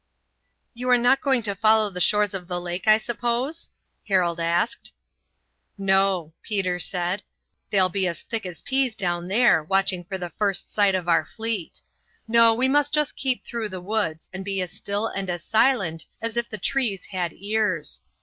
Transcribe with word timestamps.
"You 0.73 0.89
are 0.89 0.97
not 0.97 1.21
going 1.21 1.43
to 1.43 1.53
follow 1.53 1.91
the 1.91 2.01
shores 2.01 2.33
of 2.33 2.47
the 2.47 2.59
lake, 2.59 2.87
I 2.87 2.97
suppose?" 2.97 3.69
Harold 4.07 4.39
asked. 4.39 4.93
"No," 5.77 6.33
Peter 6.41 6.79
said. 6.79 7.21
"They'll 7.69 7.87
be 7.87 8.07
as 8.07 8.21
thick 8.21 8.43
as 8.47 8.63
peas 8.63 8.95
down 8.95 9.27
there, 9.27 9.61
watching 9.63 10.03
for 10.03 10.17
the 10.17 10.31
first 10.31 10.73
sight 10.73 10.95
of 10.95 11.07
our 11.07 11.23
fleet. 11.23 11.83
No, 12.27 12.51
we 12.51 12.67
must 12.67 12.91
just 12.95 13.15
keep 13.15 13.45
through 13.45 13.69
the 13.69 13.79
woods 13.79 14.27
and 14.33 14.43
be 14.43 14.59
as 14.63 14.71
still 14.71 15.05
and 15.05 15.29
as 15.29 15.43
silent 15.43 16.07
as 16.19 16.35
if 16.35 16.49
the 16.49 16.57
trees 16.57 17.05
had 17.11 17.31
ears. 17.33 18.01